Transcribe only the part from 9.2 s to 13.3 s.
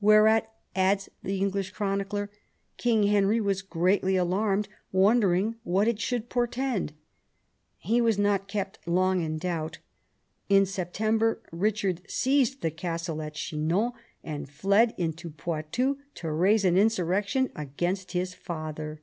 in doubt. In September Eichard seized the treasure